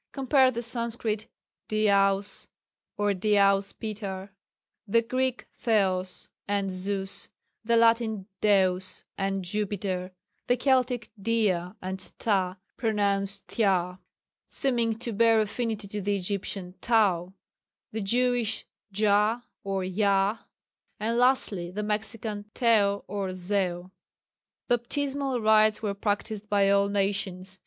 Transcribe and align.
Compare 0.13 0.49
the 0.49 0.63
Sanscrit 0.63 1.27
"Dyaus" 1.69 2.47
or 2.97 3.13
"Dyaus 3.13 3.71
pitar," 3.73 4.29
the 4.87 5.03
Greek 5.03 5.45
"Theos" 5.59 6.27
and 6.47 6.71
Zeus, 6.71 7.29
the 7.63 7.77
Latin 7.77 8.25
"Deus" 8.39 9.03
and 9.15 9.45
"Jupiter," 9.45 10.11
the 10.47 10.57
Keltic 10.57 11.09
"Dia" 11.21 11.75
and 11.83 12.11
"Ta," 12.17 12.57
pronounced 12.77 13.45
"Thyah" 13.45 13.99
(seeming 14.47 14.95
to 14.97 15.13
bear 15.13 15.39
affinity 15.39 15.87
to 15.89 16.01
the 16.01 16.15
Egyptian 16.15 16.73
Tau), 16.81 17.33
the 17.91 18.01
Jewish 18.01 18.65
"Jah" 18.91 19.43
or 19.63 19.83
"Yah" 19.83 20.39
and 20.99 21.19
lastly 21.19 21.69
the 21.69 21.83
Mexican 21.83 22.45
"Teo" 22.55 23.03
or 23.07 23.27
"Zeo." 23.33 23.91
Baptismal 24.67 25.41
rites 25.41 25.83
were 25.83 25.93
practised 25.93 26.49
by 26.49 26.71
all 26.71 26.89
nations. 26.89 27.59